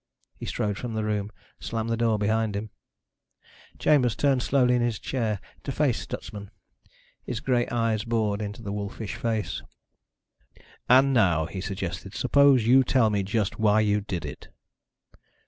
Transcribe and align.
He 0.35 0.47
strode 0.47 0.79
from 0.79 0.95
the 0.95 1.03
room, 1.03 1.31
slammed 1.59 1.91
the 1.91 1.95
door 1.95 2.17
behind 2.17 2.55
him. 2.55 2.71
Chambers 3.77 4.15
turned 4.15 4.41
slowly 4.41 4.73
in 4.73 4.81
his 4.81 4.97
chair 4.97 5.39
to 5.63 5.71
face 5.71 5.99
Stutsman. 5.99 6.49
His 7.23 7.39
gray 7.39 7.67
eyes 7.67 8.03
bored 8.03 8.41
into 8.41 8.63
the 8.63 8.71
wolfish 8.73 9.13
face. 9.13 9.61
"And 10.89 11.13
now," 11.13 11.45
he 11.45 11.61
suggested, 11.61 12.15
"suppose 12.15 12.65
you 12.65 12.83
tell 12.83 13.11
me 13.11 13.21
just 13.21 13.59
why 13.59 13.81
you 13.81 14.01
did 14.01 14.25
it." 14.25 14.47